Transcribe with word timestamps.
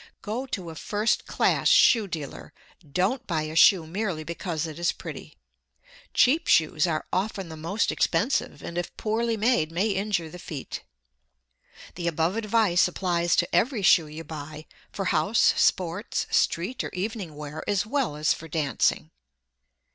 Go 0.23 0.47
to 0.47 0.71
a 0.71 0.75
first 0.75 1.27
class 1.27 1.67
shoe 1.69 2.07
dealer. 2.07 2.53
Don't 2.91 3.27
buy 3.27 3.43
a 3.43 3.55
shoe 3.55 3.85
merely 3.85 4.23
because 4.23 4.65
it 4.65 4.79
is 4.79 4.91
pretty. 4.91 5.37
Cheap 6.11 6.47
shoes 6.47 6.87
are 6.87 7.05
often 7.13 7.49
the 7.49 7.55
most 7.55 7.91
expensive, 7.91 8.63
and 8.63 8.79
if 8.79 8.97
poorly 8.97 9.37
made 9.37 9.71
may 9.71 9.89
injure 9.89 10.27
the 10.27 10.39
feet. 10.39 10.81
The 11.93 12.07
above 12.07 12.35
advice 12.35 12.87
applies 12.87 13.35
to 13.35 13.55
every 13.55 13.83
shoe 13.83 14.07
you 14.07 14.23
buy, 14.23 14.65
for 14.91 15.05
house, 15.05 15.53
sports, 15.55 16.25
street 16.31 16.83
or 16.83 16.89
evening 16.93 17.35
wear, 17.35 17.63
as 17.69 17.85
well 17.85 18.15
as 18.15 18.33
for 18.33 18.47
dancing. 18.47 19.11